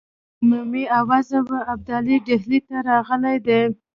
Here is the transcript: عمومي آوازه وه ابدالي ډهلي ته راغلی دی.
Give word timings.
عمومي 0.41 0.83
آوازه 0.99 1.39
وه 1.47 1.59
ابدالي 1.73 2.15
ډهلي 2.27 2.59
ته 2.67 2.75
راغلی 2.89 3.37
دی. 3.47 3.61